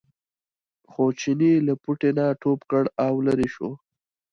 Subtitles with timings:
[0.91, 3.69] خو چیني له پوټي نه ټوپ کړ او لرې شو.